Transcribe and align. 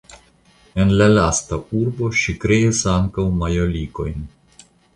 En 0.83 0.93
la 1.01 1.09
lasta 1.15 1.59
urbo 1.81 2.09
ŝi 2.21 2.35
kreis 2.45 2.81
ankaŭ 2.95 3.27
majolikojn. 3.43 4.29